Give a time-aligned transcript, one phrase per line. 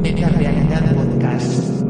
[0.00, 1.84] Metarealidad Podcast.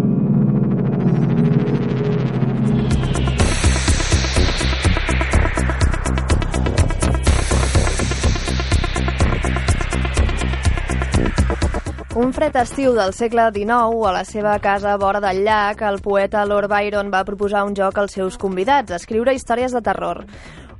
[12.16, 16.00] Un fred estiu del segle XIX, a la seva casa a vora del llac, el
[16.02, 20.24] poeta Lord Byron va proposar un joc als seus convidats, escriure històries de terror.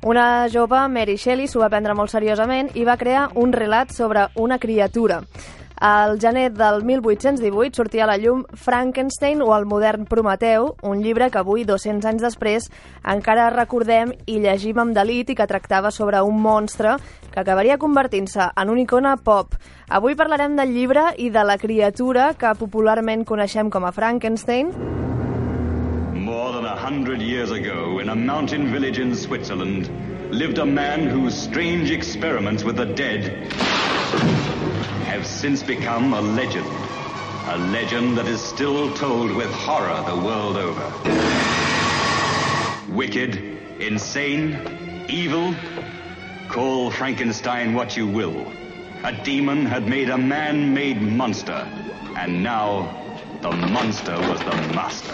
[0.03, 4.27] Una jove, Mary Shelley, s'ho va prendre molt seriosament i va crear un relat sobre
[4.35, 5.21] una criatura.
[5.81, 11.31] Al gener del 1818 sortia a la llum Frankenstein o el modern Prometeu, un llibre
[11.33, 12.67] que avui, 200 anys després,
[13.01, 16.99] encara recordem i llegim amb delit i que tractava sobre un monstre
[17.31, 19.57] que acabaria convertint-se en una icona pop.
[19.89, 24.69] Avui parlarem del llibre i de la criatura que popularment coneixem com a Frankenstein,
[26.13, 29.89] More than a hundred years ago, in a mountain village in Switzerland,
[30.29, 33.33] lived a man whose strange experiments with the dead
[35.11, 36.71] have since become a legend.
[37.49, 40.89] A legend that is still told with horror the world over.
[42.95, 43.35] Wicked,
[43.81, 45.53] insane, evil,
[46.47, 48.53] call Frankenstein what you will.
[49.03, 51.67] A demon had made a man-made monster,
[52.15, 55.11] and now the monster was the master.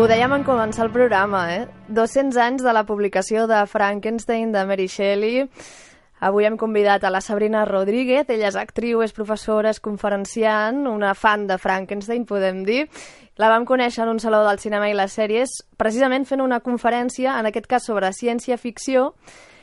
[0.00, 1.66] Ho dèiem en començar el programa, eh?
[1.92, 5.42] 200 anys de la publicació de Frankenstein de Mary Shelley.
[6.24, 11.10] Avui hem convidat a la Sabrina Rodríguez, ella és actriu, és professora, és conferenciant, una
[11.12, 12.86] fan de Frankenstein, podem dir.
[13.36, 17.34] La vam conèixer en un saló del cinema i les sèries, precisament fent una conferència,
[17.36, 19.10] en aquest cas sobre ciència-ficció,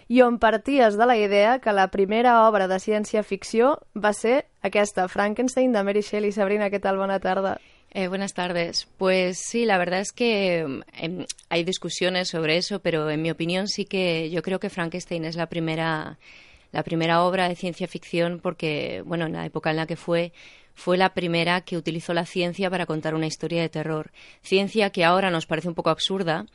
[0.08, 5.08] i on parties de la idea que la primera obra de ciència-ficció va ser aquesta,
[5.10, 6.30] Frankenstein, de Mary Shelley.
[6.38, 7.02] Sabrina, què tal?
[7.02, 7.56] Bona tarda.
[7.92, 8.88] Eh, buenas tardes.
[8.98, 13.68] Pues sí, la verdad es que eh, hay discusiones sobre eso, pero en mi opinión
[13.68, 16.18] sí que yo creo que Frankenstein es la primera,
[16.72, 20.34] la primera obra de ciencia ficción porque, bueno, en la época en la que fue,
[20.76, 24.12] fue la primera que utilizó la ciencia para contar una historia de terror.
[24.44, 26.46] Ciencia que ahora nos parece un poco absurda,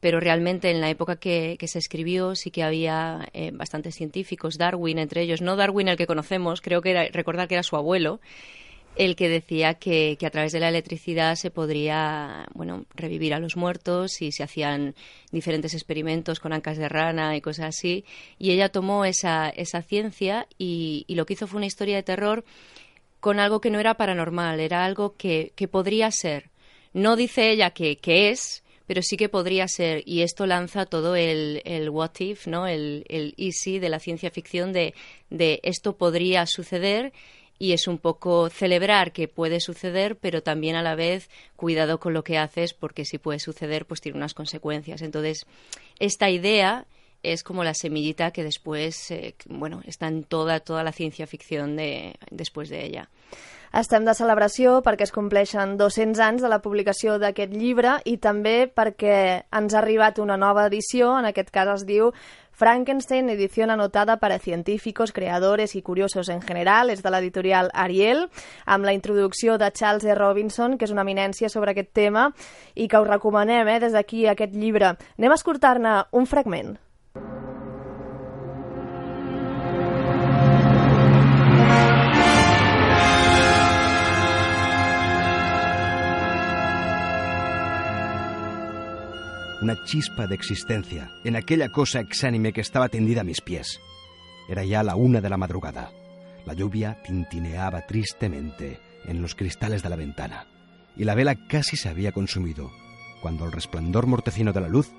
[0.00, 4.58] pero realmente en la época que, que se escribió sí que había eh, bastantes científicos,
[4.58, 7.76] Darwin entre ellos, no Darwin el que conocemos, creo que era, recordar que era su
[7.76, 8.20] abuelo,
[8.96, 13.56] el que decía que, a través de la electricidad se podría bueno, revivir a los
[13.56, 14.94] muertos y se hacían
[15.30, 18.04] diferentes experimentos con ancas de rana y cosas así.
[18.38, 22.02] Y ella tomó esa, esa ciencia y, y, lo que hizo fue una historia de
[22.02, 22.44] terror
[23.20, 26.50] con algo que no era paranormal, era algo que, que podría ser.
[26.92, 30.02] No dice ella que, que, es, pero sí que podría ser.
[30.04, 32.66] Y esto lanza todo el, el what if, ¿no?
[32.66, 34.94] el, el easy de la ciencia ficción de,
[35.28, 37.12] de esto podría suceder
[37.60, 42.14] y es un poco celebrar que puede suceder, pero también a la vez cuidado con
[42.14, 45.02] lo que haces porque si puede suceder pues tiene unas consecuencias.
[45.02, 45.46] Entonces,
[45.98, 46.86] esta idea
[47.22, 51.76] es como la semillita que después, eh, bueno, está en toda, toda la ciencia ficción
[51.76, 53.10] de, después de ella.
[53.70, 58.64] Estem de celebració perquè es compleixen 200 anys de la publicació d'aquest llibre i també
[58.66, 62.10] perquè ens ha arribat una nova edició, en aquest cas es diu
[62.60, 68.26] Frankenstein, edición anotada para científicos, creadores y curiosos en general, és de l'editorial Ariel,
[68.68, 70.12] amb la introducció de Charles E.
[70.12, 72.26] Robinson, que és una eminència sobre aquest tema
[72.76, 74.92] i que us recomanem eh, des d'aquí aquest llibre.
[75.16, 76.76] Anem a escoltar-ne un fragment.
[89.70, 93.80] Una chispa de existencia en aquella cosa exánime que estaba tendida a mis pies.
[94.48, 95.92] Era ya la una de la madrugada.
[96.44, 100.48] La lluvia tintineaba tristemente en los cristales de la ventana
[100.96, 102.72] y la vela casi se había consumido
[103.22, 104.90] cuando al resplandor mortecino de la luz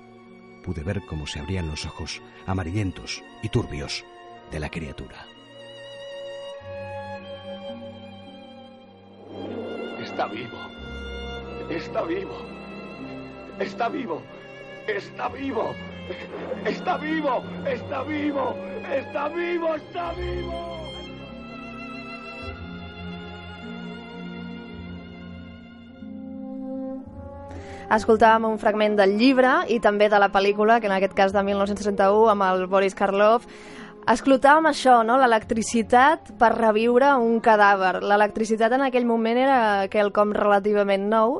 [0.64, 4.06] pude ver cómo se abrían los ojos amarillentos y turbios
[4.50, 5.26] de la criatura.
[10.00, 10.56] Está vivo.
[11.68, 12.38] Está vivo.
[13.58, 14.22] Está vivo.
[14.86, 15.74] Está vivo.
[16.66, 17.42] Está vivo.
[17.66, 18.56] Está vivo.
[18.90, 19.74] Está vivo.
[19.76, 20.82] Está vivo.
[27.92, 31.42] Escoltàvem un fragment del llibre i també de la pel·lícula, que en aquest cas de
[31.44, 33.46] 1931, amb el Boris Karloff,
[34.02, 35.14] Esclotàvem això, no?
[35.20, 38.00] l'electricitat per reviure un cadàver.
[38.02, 39.58] L'electricitat en aquell moment era
[39.92, 41.36] quelcom relativament nou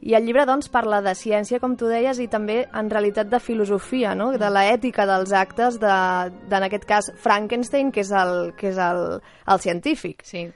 [0.00, 3.40] i el llibre doncs, parla de ciència, com tu deies, i també en realitat de
[3.40, 4.30] filosofia, no?
[4.32, 5.98] de l'ètica dels actes, de,
[6.46, 10.24] de, en aquest cas Frankenstein, que és el, que és el, el científic.
[10.24, 10.48] Sí.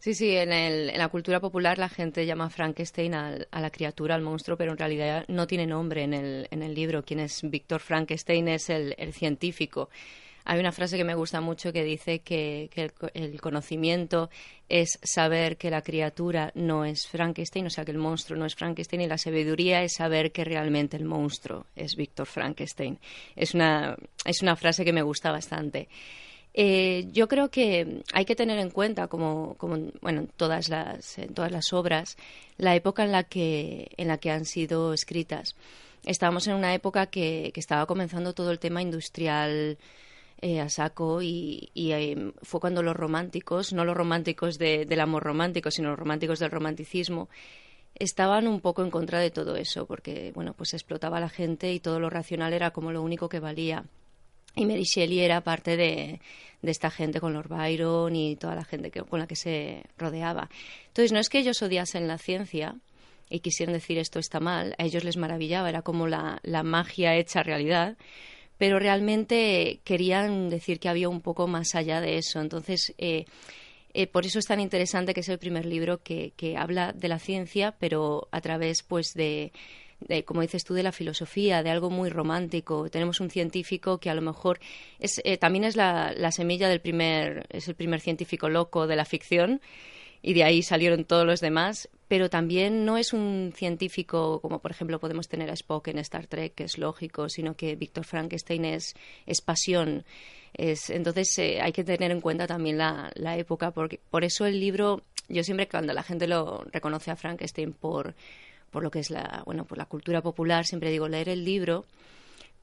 [0.00, 3.68] Sí, sí, en, el, en, la cultura popular la gente llama Frankenstein a, a, la
[3.68, 7.02] criatura, al monstruo, pero en realidad no tiene nombre en el, en el libro.
[7.02, 9.90] Quien es Víctor Frankenstein es el, el, científico.
[10.50, 12.68] Hay una frase que me gusta mucho que dice que,
[13.14, 14.30] el, conocimiento
[14.68, 18.56] es saber que la criatura no es Frankenstein, o sea, que el monstruo no es
[18.56, 22.98] Frankenstein, y la sabiduría es saber que realmente el monstruo es Víctor Frankenstein.
[23.36, 25.86] Es una, es una frase que me gusta bastante.
[26.52, 31.16] Eh, yo creo que hay que tener en cuenta, como, como bueno, en todas las,
[31.18, 32.16] en todas las obras,
[32.56, 35.54] la época en la que, en la que han sido escritas.
[36.04, 39.78] Estábamos en una época que, que estaba comenzando todo el tema industrial
[40.42, 45.00] eh, a saco y, y eh, fue cuando los románticos, no los románticos de, del
[45.00, 47.28] amor romántico, sino los románticos del romanticismo,
[47.94, 51.80] estaban un poco en contra de todo eso, porque bueno, pues explotaba la gente y
[51.80, 53.84] todo lo racional era como lo único que valía.
[54.56, 56.20] Y Mary Shelley era parte de,
[56.62, 60.48] esta gente con Lord Byron y toda la gente con la que se rodeaba.
[60.88, 62.76] Entonces, no es que ellos odiasen la ciencia
[63.28, 67.42] y quisieran decir esto está mal, a ellos les maravillaba, era como la magia hecha
[67.42, 67.96] realidad,
[68.60, 72.42] pero realmente querían decir que había un poco más allá de eso.
[72.42, 73.24] Entonces, eh,
[73.94, 77.08] eh, por eso es tan interesante que es el primer libro que, que habla de
[77.08, 79.50] la ciencia, pero a través pues de
[80.26, 82.90] como dices tú, de la filosofía, de algo muy romántico.
[82.90, 84.58] Tenemos un científico que a lo mejor
[84.98, 88.96] es, eh, también es la, la, semilla del primer, es el primer científico loco de
[88.96, 89.60] la ficción
[90.22, 94.72] y de ahí salieron todos los demás, pero también no es un científico como por
[94.72, 98.64] ejemplo podemos tener a Spock en Star Trek, que es lógico, sino que Víctor Frankenstein
[98.64, 98.94] es,
[99.44, 100.04] pasión.
[100.52, 104.44] Es, entonces eh, hay que tener en cuenta también la, la época, porque por eso
[104.44, 108.16] el libro, yo siempre cuando la gente lo reconoce a Frankenstein por
[108.72, 111.84] por lo que es la, bueno, por la cultura popular, siempre digo leer el libro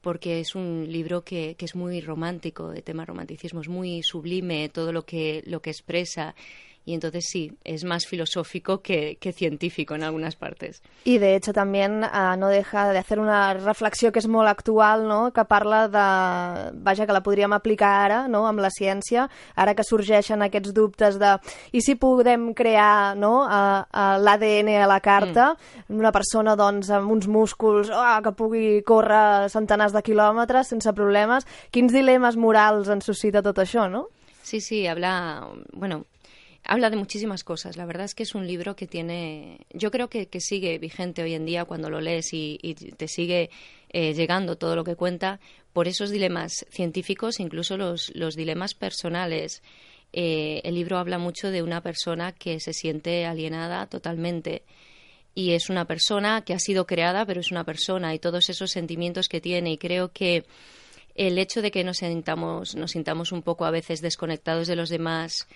[0.02, 4.68] porque es un libro que, que es muy romántico, de tema romanticismo, es muy sublime
[4.68, 6.34] todo lo que, lo que expresa
[6.88, 10.80] y entonces sí, es más filosófico que, que científico en algunes partes.
[11.04, 15.04] I de hecho també uh, no deja de hacer una reflexió que és molt actual,
[15.04, 15.28] no?
[15.36, 16.06] que parla de...
[16.80, 21.20] Vaja, que la podríem aplicar ara, no?, amb la ciència, ara que sorgeixen aquests dubtes
[21.20, 21.34] de
[21.76, 23.44] i si podem crear no?
[23.44, 26.00] uh, uh, l'ADN a la carta, mm.
[26.00, 31.44] una persona doncs amb uns músculs oh, que pugui córrer centenars de quilòmetres sense problemes,
[31.68, 34.06] quins dilemes morals ens suscita tot això, no?
[34.40, 36.06] Sí, sí, habla, bueno,
[36.68, 37.76] habla de muchísimas cosas.
[37.76, 41.22] La verdad es que es un libro que tiene, yo creo que, que sigue vigente
[41.22, 42.58] hoy en día cuando lo lees y,
[42.96, 43.50] te sigue
[43.88, 45.40] eh, llegando todo lo que cuenta
[45.72, 49.62] por esos dilemas científicos, incluso los, los dilemas personales.
[50.12, 54.62] Eh, el libro habla mucho de una persona que se siente alienada totalmente
[55.34, 58.70] y es una persona que ha sido creada, pero es una persona y todos esos
[58.70, 60.44] sentimientos que tiene y creo que
[61.14, 64.88] el hecho de que nos sintamos, nos sintamos un poco a veces desconectados de los
[64.88, 65.48] demás,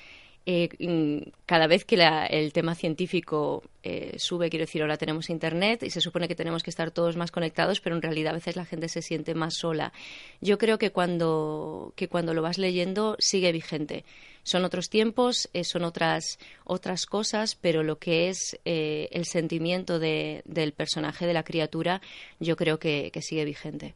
[0.45, 1.97] eh, cada vez que
[2.31, 6.63] el tema científico eh, sube, quiero decir, ahora tenemos Internet y se supone que tenemos
[6.63, 9.55] que estar todos más conectados, pero en realidad a veces la gente se siente más
[9.55, 9.93] sola.
[10.41, 14.05] Yo creo que cuando, que cuando lo vas leyendo sigue vigente.
[14.43, 20.43] Son otros tiempos, eh, son otras, otras cosas, pero lo que es el sentimiento de,
[20.45, 22.03] del personaje, de la criatura,
[22.41, 23.95] yo creo que, que sigue vigente.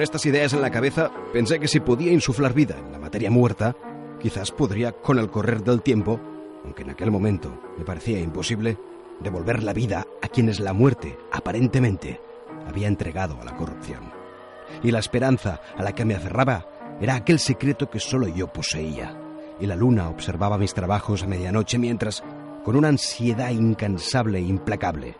[0.00, 3.30] Con estas ideas en la cabeza, pensé que si podía insuflar vida en la materia
[3.30, 3.76] muerta,
[4.18, 6.18] quizás podría, con el correr del tiempo,
[6.64, 8.78] aunque en aquel momento me parecía imposible,
[9.20, 12.18] devolver la vida a quienes la muerte, aparentemente,
[12.66, 14.10] había entregado a la corrupción.
[14.82, 19.20] Y la esperanza a la que me aferraba era aquel secreto que solo yo poseía.
[19.60, 22.24] Y la luna observaba mis trabajos a medianoche mientras,
[22.64, 25.18] con una ansiedad incansable e implacable,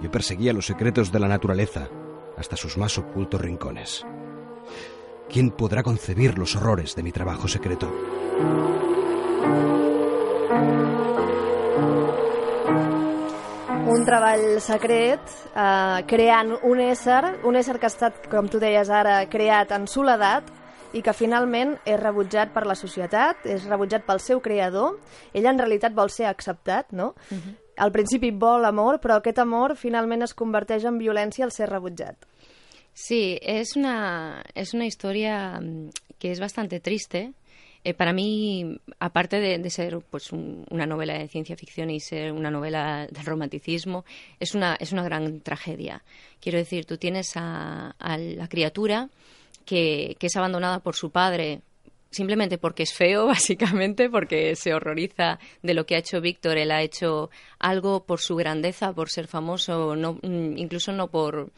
[0.00, 1.90] yo perseguía los secretos de la naturaleza
[2.38, 4.04] hasta sus más ocultos rincones.
[5.28, 7.92] ¿Quién podrá concebir los horrores de mi trabajo secreto?
[13.86, 15.20] Un treball secret,
[15.54, 19.86] eh, creant un ésser, un ésser que ha estat, com tu deies ara, creat en
[19.88, 20.50] soledat,
[20.94, 25.00] i que finalment és rebutjat per la societat, és rebutjat pel seu creador.
[25.34, 27.14] Ell en realitat vol ser acceptat, no?
[27.30, 27.54] Uh -huh.
[27.76, 32.16] Al principi vol amor, però aquest amor finalment es converteix en violència al ser rebutjat.
[32.94, 37.34] Sí, es una, es una historia mm, que es bastante triste,
[37.84, 42.32] eh, para mí, aparte de, ser pues un, una novela de ciencia ficción y ser
[42.32, 44.06] una novela del romanticismo,
[44.40, 46.02] es una, es una gran tragedia.
[46.40, 49.10] Quiero decir, tú tienes a, a la criatura
[49.66, 51.60] que, que, es abandonada por su padre
[52.10, 56.56] simplemente porque es feo, básicamente, porque se horroriza de lo que ha hecho Víctor.
[56.56, 61.50] Él ha hecho algo por su grandeza, por ser famoso, no, mm, incluso no por,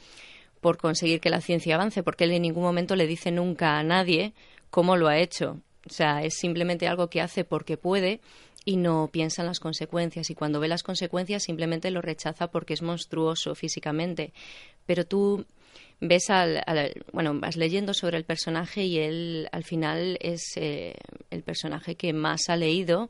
[0.66, 3.84] por conseguir que la ciencia avance, porque él en ningún momento le dice nunca a
[3.84, 4.32] nadie
[4.68, 5.60] cómo lo ha hecho.
[5.88, 8.20] O sea, es simplemente algo que hace porque puede
[8.64, 10.28] y no piensa en las consecuencias.
[10.28, 14.32] Y cuando ve las consecuencias simplemente lo rechaza porque es monstruoso físicamente.
[14.86, 15.46] Pero tú
[16.00, 16.60] ves al,
[17.12, 20.96] bueno vas leyendo sobre el personaje y él al final es eh,
[21.30, 23.08] el personaje que más ha leído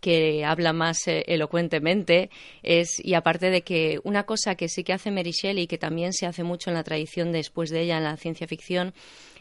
[0.00, 2.30] que habla más eh, elocuentemente
[2.62, 5.78] es y aparte de que una cosa que sí que hace Mary Shelley y que
[5.78, 8.94] también se hace mucho en la tradición después de ella en la ciencia ficción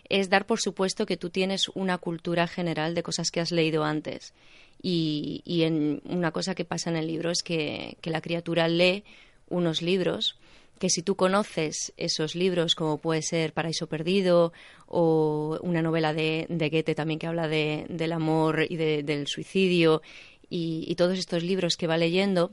[0.10, 3.84] es dar por supuesto que tú tienes una cultura general de cosas que has leído
[3.84, 4.34] antes.
[4.82, 8.68] Y, y en una cosa que pasa en el libro es que, que la criatura
[8.68, 9.04] lee
[9.50, 10.40] unos libros
[10.80, 14.54] que si tú conoces esos libros, como puede ser Paraíso Perdido
[14.88, 20.02] o una novela de, de Goethe también que habla de, del amor y del suicidio
[20.50, 22.52] y, todos estos libros que va leyendo,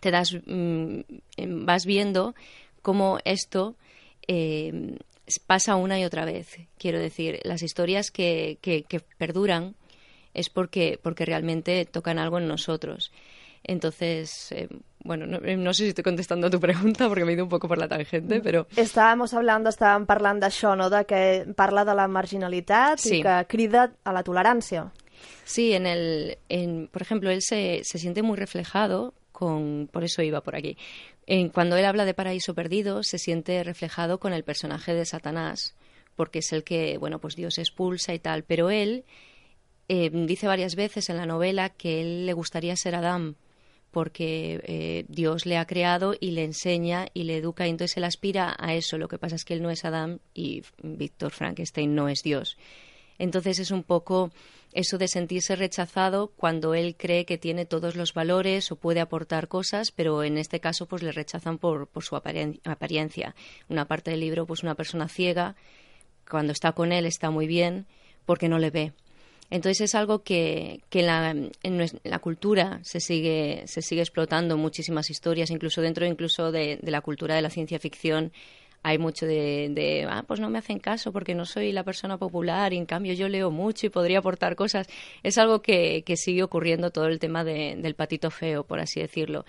[0.00, 1.00] te das, mm,
[1.36, 2.34] em, vas viendo
[2.82, 3.74] cómo esto
[4.28, 4.96] eh,
[5.46, 6.58] pasa una y otra vez.
[6.78, 9.74] Quiero decir, las historias que, que, que perduran
[10.34, 13.10] es porque, porque realmente tocan algo en nosotros.
[13.64, 14.68] Entonces, eh,
[15.04, 17.68] bueno, no, sé si estoy contestando a tu pregunta porque me he ido un poco
[17.68, 18.66] por la tangente, pero...
[18.76, 20.88] Estábamos hablando, estàvem parlant d'això, no?
[20.90, 21.20] de que
[21.56, 23.18] parla de la marginalitat sí.
[23.18, 24.88] i que crida a la tolerancia.
[25.44, 26.38] Sí, en el,
[26.90, 30.76] por ejemplo, él se, se siente muy reflejado con, por eso iba por aquí.
[31.26, 35.74] En, cuando él habla de paraíso perdido, se siente reflejado con el personaje de Satanás,
[36.16, 39.04] porque es el que, bueno, pues Dios expulsa y tal, pero él
[39.88, 43.36] eh, dice varias veces en la novela que él le gustaría ser Adán,
[43.90, 48.04] porque eh, Dios le ha creado y le enseña y le educa y entonces él
[48.04, 48.98] aspira a eso.
[48.98, 52.58] Lo que pasa es que él no es Adán y Víctor Frankenstein no es Dios.
[53.18, 54.30] Entonces es un poco
[54.78, 59.48] eso de sentirse rechazado cuando él cree que tiene todos los valores o puede aportar
[59.48, 63.34] cosas, pero en este caso pues le rechazan por, su apariencia.
[63.68, 65.56] Una parte del libro, pues una persona ciega,
[66.30, 67.86] cuando está con él está muy bien
[68.24, 68.92] porque no le ve.
[69.50, 75.10] Entonces es algo que, que la, en la cultura se sigue, se sigue explotando muchísimas
[75.10, 78.30] historias, incluso dentro incluso de, la cultura de la ciencia ficción
[78.82, 82.72] hay mucho de, ah, pues no me hacen caso porque no soy la persona popular
[82.72, 84.86] y en cambio yo leo mucho y podría aportar cosas.
[85.22, 89.44] Es algo que, que sigue ocurriendo todo el tema del patito feo, por así decirlo.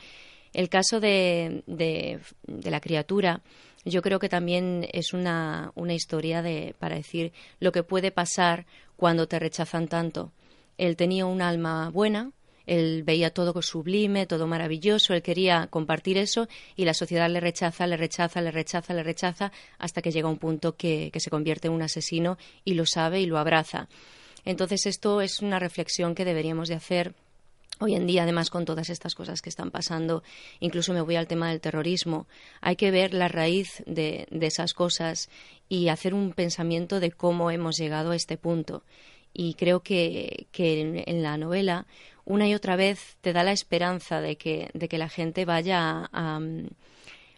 [0.52, 3.42] El caso de, de, de la criatura,
[3.86, 8.66] yo creo que también es una, una historia de, para decir lo que puede pasar
[8.98, 10.32] cuando te rechazan tanto.
[10.78, 12.32] Él tenía un alma buena,
[12.70, 17.88] él veía todo sublime, todo maravilloso, él quería compartir eso y la sociedad le rechaza,
[17.88, 21.68] le rechaza, le rechaza, le rechaza, hasta que llega un punto que, que se convierte
[21.68, 23.90] en un asesino y lo sabe y lo abraza.
[24.46, 27.16] Entonces esto es una reflexión que deberíamos de hacer
[27.82, 30.22] Hoy en día, además, con todas estas cosas que están pasando,
[30.60, 32.28] incluso me voy al tema del terrorismo,
[32.60, 35.30] hay que ver la raíz de, esas cosas
[35.70, 38.84] y hacer un pensamiento de cómo hemos llegado a este punto.
[39.34, 41.86] Y creo que, en, la novela,
[42.26, 46.10] una y otra vez, te da la esperanza de que, de que la gente vaya
[46.12, 46.40] a,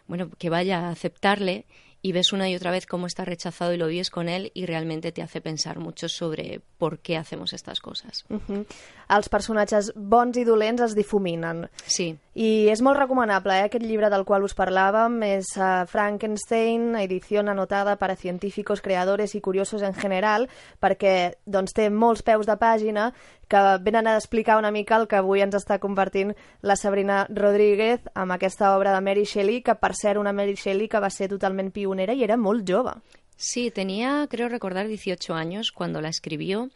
[0.06, 1.64] bueno, que vaya a aceptarle
[2.02, 4.66] y ves una y otra vez cómo está rechazado y lo vives con él y
[4.66, 8.24] realmente te hace pensar mucho sobre por qué hacemos estas cosas.
[8.28, 8.66] Uh -huh.
[9.08, 11.68] Els personatges bons i dolents es difuminen.
[11.86, 12.18] Sí.
[12.34, 13.64] I és molt recomanable, eh?
[13.64, 19.34] aquest llibre del qual us parlàvem és uh, Frankenstein, edició anotada per a científicos, creadores
[19.34, 20.48] i curiosos en general,
[20.80, 23.12] perquè doncs, té molts peus de pàgina
[23.48, 26.32] que venen a explicar una mica el que avui ens està compartint
[26.62, 30.88] la Sabrina Rodríguez amb aquesta obra de Mary Shelley, que per ser una Mary Shelley
[30.88, 32.94] que va ser totalment pionera i era molt jove.
[33.36, 36.70] Sí, tenía, creo recordar, 18 años cuando la escribió.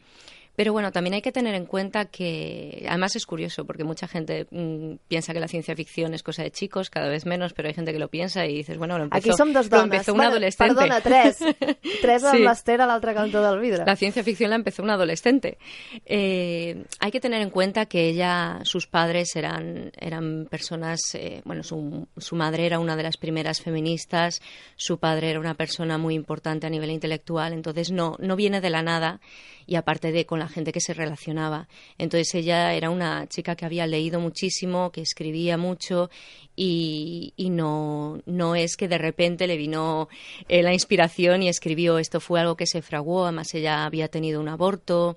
[0.57, 4.47] Pero bueno, también hay que tener en cuenta que, además es curioso, porque mucha gente
[4.51, 7.75] mm, piensa que la ciencia ficción es cosa de chicos, cada vez menos, pero hay
[7.75, 10.23] gente que lo piensa y dices, bueno, lo empezó, Aquí son dos lo empezó un
[10.23, 10.75] adolescente.
[10.75, 11.39] Perdona, tres.
[12.01, 12.29] tres sí.
[12.29, 13.85] amb l'Ester a l'altre cantó del vidre.
[13.87, 15.59] La ciencia ficción la empezó un adolescente.
[16.07, 21.63] Eh, hay que tener en cuenta que ella, sus padres eran, eran personas, eh, bueno,
[21.63, 24.41] su, su madre era una de las primeras feministas,
[24.77, 28.71] su padre era una persona muy importante a nivel intelectual, entonces no, no viene de
[28.71, 29.21] la nada
[29.67, 31.69] y aparte de con la gente que se relacionaba.
[31.99, 36.11] Entonces ella era una chica que había leído muchísimo, que escribía mucho
[36.55, 40.09] y, no, no es que de repente le vino
[40.49, 42.21] eh, la inspiración y escribió esto.
[42.21, 45.17] Fue algo que se fraguó, además ella había tenido un aborto.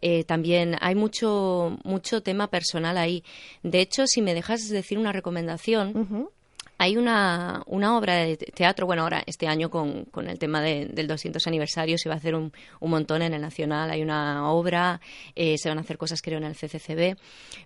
[0.00, 3.22] Eh, también hay mucho, mucho tema personal ahí.
[3.62, 6.28] De hecho, si me dejas decir una recomendación,
[6.82, 11.06] hay una, una, obra de teatro, bueno, ahora este año con, con el tema del
[11.06, 15.00] 200 aniversario se va a hacer un, un, montón en el Nacional, hay una obra,
[15.36, 17.16] eh, se van a hacer cosas creo en el CCCB,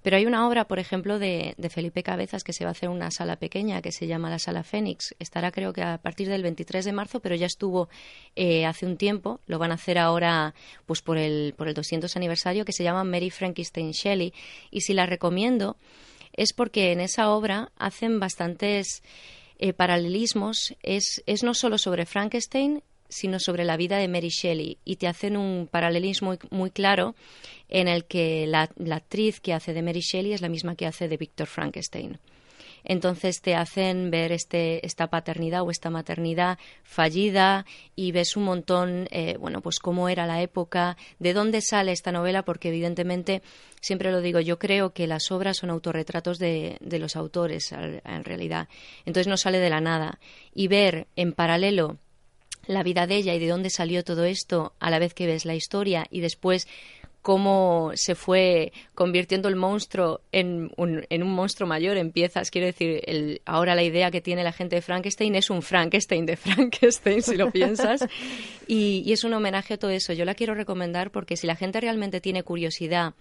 [0.02, 2.90] pero hay una obra, por ejemplo, de, de, Felipe Cabezas que se va a hacer
[2.90, 6.42] una sala pequeña que se llama la Sala Fénix, estará creo que a partir del
[6.42, 7.88] 23 de marzo, pero ya estuvo
[8.35, 10.54] eh, hace un tiempo, lo van a hacer ahora
[10.85, 14.35] pues por el, por el 200 aniversario, que se llama Mary Frankenstein Shelley,
[14.70, 15.78] y si la recomiendo
[16.37, 19.02] es porque en esa obra hacen bastantes
[19.59, 20.75] eh, paralelismos.
[20.83, 25.07] Es, es no solo sobre Frankenstein, sino sobre la vida de Mary Shelley y te
[25.07, 27.14] hacen un paralelismo muy, claro
[27.69, 30.87] en el que la, la, actriz que hace de Mary Shelley es la misma que
[30.87, 32.19] hace de Victor Frankenstein
[32.87, 39.09] entonces te hacen ver este, esta paternidad o esta maternidad fallida y ves un montón,
[39.11, 43.43] eh, bueno, pues cómo era la época, de dónde sale esta novela, porque evidentemente,
[43.81, 48.25] siempre lo digo, yo creo que las obras son autorretratos de, de los autores, en
[48.25, 48.69] realidad.
[49.05, 50.19] Entonces no sale de la nada.
[50.55, 51.99] Y ver en paralelo
[52.66, 55.45] la vida de ella y de dónde salió todo esto a la vez que ves
[55.45, 56.66] la historia y después
[57.26, 61.97] cómo se fue convirtiendo el monstruo en un, en un monstruo mayor.
[61.97, 65.61] Empiezas, quiero decir, el, ahora la idea que tiene la gente de Frankenstein es un
[65.61, 68.06] Frankenstein de Frankenstein, si lo piensas.
[68.68, 70.12] Y, y es un homenaje a todo eso.
[70.12, 73.14] Yo la quiero recomendar porque si la gente realmente tiene curiosidad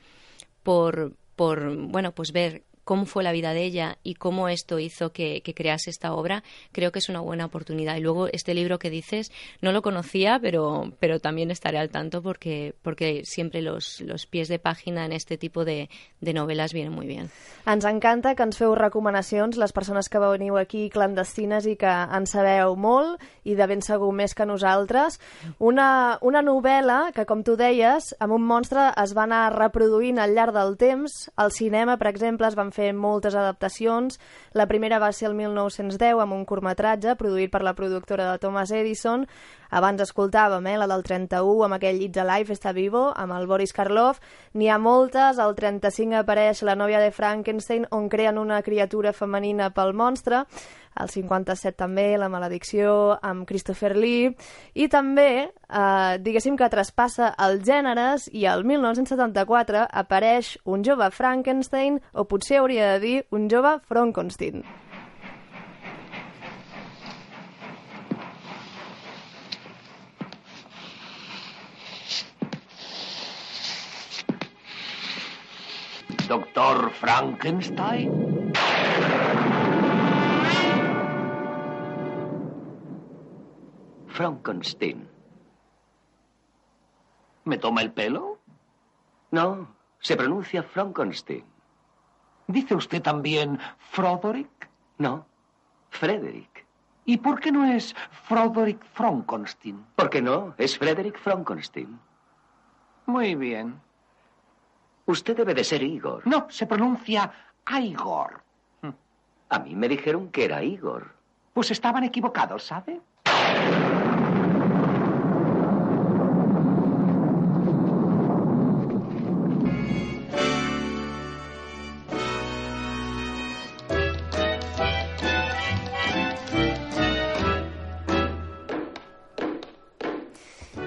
[0.61, 5.11] por, por bueno, pues ver cómo fue la vida de ella y cómo esto hizo
[5.11, 7.97] que, crease esta obra, creo que es una buena oportunidad.
[7.97, 12.21] Y luego este libro que dices, no lo conocía, pero, pero también estaré al tanto
[12.21, 15.89] porque, porque siempre los, los pies de página en este tipo de,
[16.21, 17.29] de novel·les vienen muy bien.
[17.65, 22.27] Ens encanta que ens feu recomanacions, les persones que veniu aquí clandestines i que en
[22.29, 25.17] sabeu molt i de ben segur més que nosaltres.
[25.57, 30.35] Una, una novel·la que, com tu deies, amb un monstre es va anar reproduint al
[30.37, 31.17] llarg del temps.
[31.41, 34.19] Al cinema, per exemple, es van fer moltes adaptacions.
[34.53, 38.71] La primera va ser el 1910 amb un curtmetratge produït per la productora de Thomas
[38.75, 39.25] Edison.
[39.75, 43.73] Abans escoltàvem eh, la del 31 amb aquell It's Alive, Está Vivo, amb el Boris
[43.75, 44.21] Karloff.
[44.53, 45.39] N'hi ha moltes.
[45.41, 50.45] Al 35 apareix La nòvia de Frankenstein, on creen una criatura femenina pel monstre
[51.01, 54.31] el 57 també, La maledicció, amb Christopher Lee,
[54.73, 62.01] i també, eh, diguéssim que traspassa els gèneres i el 1974 apareix un jove Frankenstein,
[62.13, 64.63] o potser hauria de dir un jove Frankenstein.
[76.27, 78.51] Doctor Frankenstein?
[84.15, 85.09] Frankenstein.
[87.43, 88.39] ¿Me toma el pelo?
[89.31, 91.43] No, se pronuncia Frankenstein.
[92.47, 93.59] ¿Dice usted también
[93.91, 94.69] Froderick?
[94.99, 95.25] No,
[95.89, 96.65] Frederick.
[97.03, 99.85] ¿Y por qué no es Froderick Frankenstein?
[99.97, 100.55] ¿Por qué no?
[100.57, 101.99] Es Frederick Frankenstein.
[103.07, 103.81] Muy bien.
[105.07, 106.25] Usted debe de ser Igor.
[106.25, 107.31] No, se pronuncia
[107.81, 108.41] Igor.
[109.49, 111.13] A mí me dijeron que era Igor.
[111.53, 113.01] Pues estaban equivocados, ¿sabe?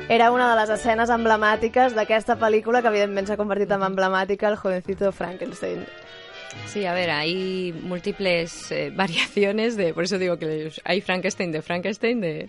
[0.09, 4.57] Era una de les escenes emblemàtiques d'aquesta pel·lícula que evidentment s'ha convertit en emblemàtica, el
[4.57, 5.83] jovencito Frankenstein.
[6.64, 11.61] Sí, a ver, hay múltiples eh, variaciones de, por eso digo que hay Frankenstein de
[11.61, 12.49] Frankenstein de...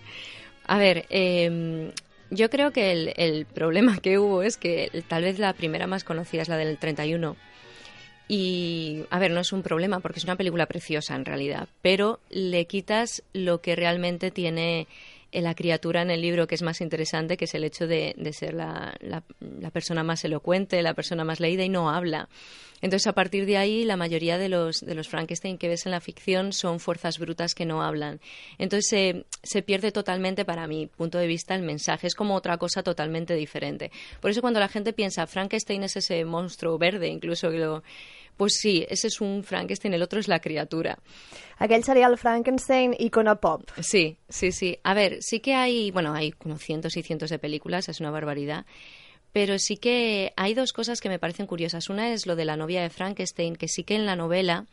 [0.66, 1.92] A ver, eh,
[2.30, 6.02] yo creo que el, el, problema que hubo es que tal vez la primera más
[6.02, 7.36] conocida es la del 31.
[8.26, 12.20] Y, a ver, no es un problema porque es una película preciosa en realidad, pero
[12.30, 14.86] le quitas lo que realmente tiene
[15.32, 18.32] la criatura en el libro que es más interesante, que es el hecho de, de
[18.32, 22.28] ser la, la, persona más elocuente, la persona más leída y no habla.
[22.82, 25.92] Entonces, a partir de ahí, la mayoría de los, de los Frankenstein que ves en
[25.92, 28.20] la ficción son fuerzas brutas que no hablan.
[28.58, 32.06] Entonces, se pierde totalmente, para mi punto de vista, el mensaje.
[32.06, 33.90] Es como otra cosa totalmente diferente.
[34.20, 37.82] Por eso, cuando la gente piensa, Frankenstein es ese monstruo verde, incluso que lo
[38.40, 40.98] pues sí, ese es un Frankenstein, el otro es la criatura.
[41.58, 43.68] Aquel sería el Frankenstein icono pop.
[43.82, 44.78] Sí, sí, sí.
[44.82, 48.10] A ver, sí que hay, bueno, hay como cientos y cientos de películas, es una
[48.10, 48.64] barbaridad.
[49.34, 51.90] Pero sí que hay dos cosas que me parecen curiosas.
[51.90, 54.64] Una es lo de la novia de Frankenstein, que sí que en la novela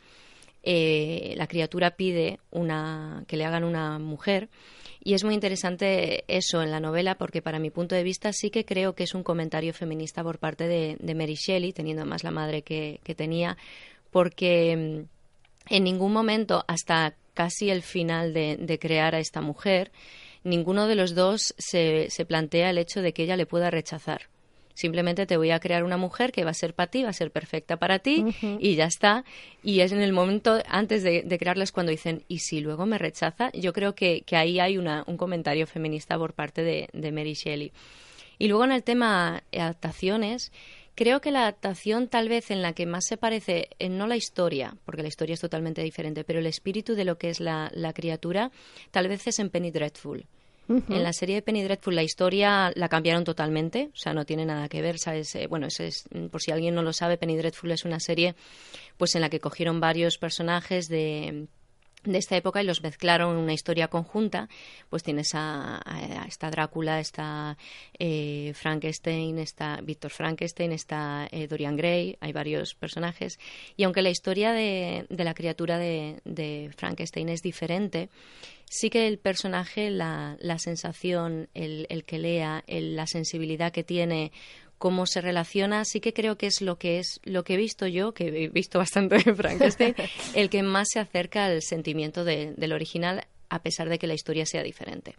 [0.62, 4.48] eh, la criatura pide una, que le hagan una mujer
[5.02, 8.50] y es muy interesante eso en la novela porque para mi punto de vista sí
[8.50, 12.30] que creo que es un comentario feminista por parte de, Mary Shelley, teniendo más la
[12.30, 13.56] madre que, que tenía,
[14.10, 19.92] porque mm, en ningún momento, hasta casi el final de, de crear a esta mujer,
[20.44, 24.22] ninguno de los dos se, se plantea el hecho de que ella le pueda rechazar.
[24.78, 27.12] Simplemente te voy a crear una mujer que va a ser para ti, va a
[27.12, 28.24] ser perfecta para ti
[28.60, 29.24] y ya está.
[29.60, 32.96] Y es en el momento antes de, de crearlas cuando dicen, ¿y si luego me
[32.96, 33.50] rechaza?
[33.54, 37.34] Yo creo que, que ahí hay una, un comentario feminista por parte de, de Mary
[37.34, 37.72] Shelley.
[38.38, 40.52] Y luego en el tema adaptaciones,
[40.94, 44.14] creo que la adaptación tal vez en la que más se parece, en no la
[44.14, 47.68] historia, porque la historia es totalmente diferente, pero el espíritu de lo que es la,
[47.74, 48.52] la criatura,
[48.92, 50.24] tal vez es en Penny Dreadful.
[50.68, 54.44] En la serie de Penny Dreadful la historia la cambiaron totalmente, o sea, no tiene
[54.44, 55.34] nada que ver, ¿sabes?
[55.34, 58.34] Eh, bueno, es, es- por si alguien no lo sabe, Penny Dreadful es una serie
[58.98, 61.46] pues en la que cogieron varios personajes de
[62.04, 64.48] de esta época y los mezclaron en una historia conjunta,
[64.88, 67.58] pues tienes a, a- esta Drácula, está
[67.98, 73.38] eh, Frankenstein, está Víctor Frankenstein, está eh, Dorian Gray, hay varios personajes.
[73.76, 76.20] Y aunque la historia de, la criatura de,
[76.76, 78.08] Frankenstein es diferente,
[78.70, 83.82] sí que el personaje, la, la sensación, el, el que lea, el- la sensibilidad que
[83.84, 84.30] tiene,
[84.78, 87.86] cómo se relaciona, sí que creo que es lo que es lo que he visto
[87.86, 89.94] yo, que he visto bastante de Frankenstein,
[90.34, 94.12] el que más se acerca al sentimiento de- del original, a pesar de que la
[94.12, 95.16] historia sea diferente.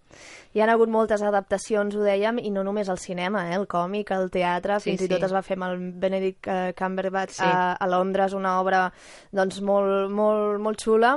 [0.54, 3.56] Hi han hagut moltes adaptacions, ho dèiem, i no només al cinema, eh?
[3.58, 5.10] el còmic, el teatre, Sí, fins i sí.
[5.16, 7.44] tot es va fer amb el Benedict eh, Cumberbatch Sí.
[7.44, 8.84] a, a Londres, una obra
[9.32, 11.16] doncs, molt, molt, molt xula.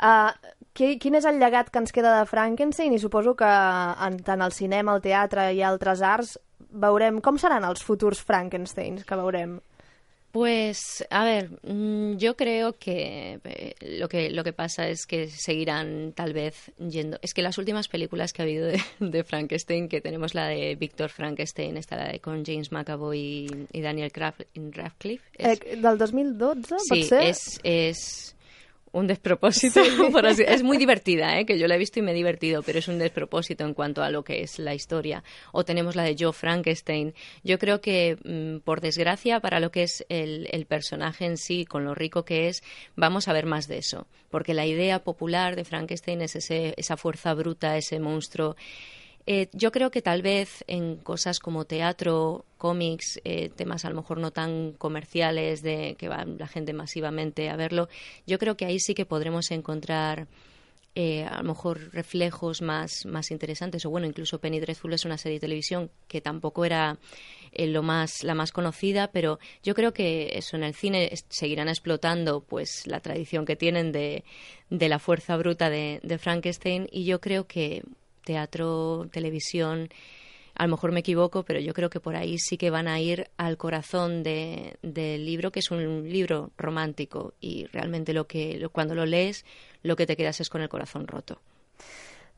[0.00, 0.32] Uh,
[0.72, 2.96] qui, quin és el llegat que ens queda de Frankenstein?
[2.96, 6.38] I suposo que en, tant al cinema, al teatre i altres arts
[6.74, 9.60] veurem com seran els futurs Frankensteins que veurem.
[10.32, 15.28] Pues, a ver, mm, yo creo que eh, lo que lo que pasa es que
[15.28, 17.20] seguirán tal vez yendo.
[17.22, 20.74] Es que las últimas películas que ha habido de, de Frankenstein, que tenemos la de
[20.74, 25.22] Víctor Frankenstein, está la de con James McAvoy y, y Daniel Radcliffe.
[25.38, 27.22] es- Eh, del 2012, pot Sí, ser?
[27.22, 28.34] es, es
[28.94, 29.80] un despropósito.
[30.12, 31.44] por así- es muy divertida, ¿eh?
[31.44, 34.02] que yo la he visto y me he divertido, pero es un despropósito en cuanto
[34.02, 35.22] a lo que es la historia.
[35.52, 37.12] O tenemos la de Joe Frankenstein.
[37.42, 41.64] Yo creo que, mm, por desgracia, para lo que es el, el personaje en sí,
[41.64, 42.62] con lo rico que es,
[42.96, 44.06] vamos a ver más de eso.
[44.30, 48.56] Porque la idea popular de Frankenstein es ese, esa fuerza bruta, ese monstruo.
[49.26, 53.96] Eh, yo creo que tal vez en cosas como teatro, cómics, eh, temas a lo
[53.96, 57.88] mejor no tan comerciales de que va la gente masivamente a verlo,
[58.26, 60.28] yo creo que ahí sí que podremos encontrar
[60.96, 63.84] eh, a lo mejor reflejos más, más interesantes.
[63.84, 66.98] O bueno, incluso Penny Dreadful es una serie de televisión que tampoco era
[67.52, 71.68] eh, lo más, la más conocida, pero yo creo que eso en el cine seguirán
[71.68, 74.22] explotando pues la tradición que tienen de,
[74.70, 77.82] de la fuerza bruta de, de Frankenstein y yo creo que
[78.24, 79.88] teatro, televisión,
[80.56, 83.00] a lo mejor me equivoco, pero yo creo que por ahí sí que van a
[83.00, 88.56] ir al corazón de- del libro, que es un libro romántico y realmente lo que
[88.58, 89.44] lo- cuando lo lees
[89.82, 91.38] lo que te quedas es con el corazón roto.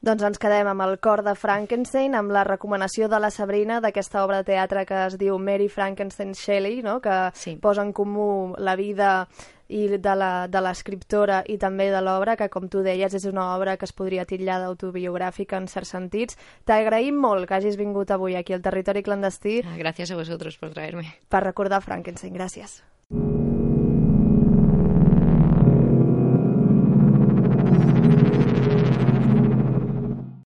[0.01, 4.25] Doncs ens quedem amb el cor de Frankenstein, amb la recomanació de la Sabrina d'aquesta
[4.27, 7.01] obra de teatre que es diu Mary Frankenstein Shelley, no?
[7.01, 7.57] que Sí.
[7.57, 9.27] posa en comú la vida
[9.69, 13.55] i de la- de l'escriptora i també de l'obra, que com tu deies és una
[13.57, 16.37] obra que es podria titllar d'autobiogràfica en certs sentits.
[16.65, 20.71] T'agraïm molt que hagis vingut avui aquí al Territori Clandestí Ah, Gracias a vosotros por
[20.71, 21.15] traerme.
[21.29, 22.35] per recordar Frankenstein.
[22.35, 22.83] Gràcies.